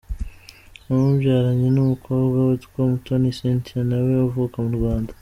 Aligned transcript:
Yamubyaranye 0.87 1.67
n’umukobwa 1.71 2.37
witwa 2.47 2.77
Umutoni 2.83 3.35
Cynthia 3.37 3.81
na 3.89 3.97
we 4.05 4.13
uvuka 4.27 4.57
mu 4.65 4.71
Rwanda. 4.79 5.11